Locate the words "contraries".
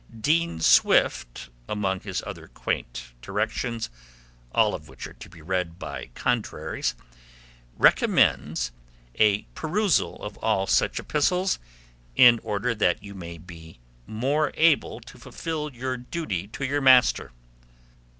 6.15-6.95